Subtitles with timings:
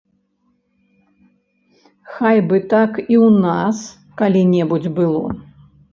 [2.13, 3.77] Хай бы так і ў нас
[4.23, 5.23] калі-небудзь было.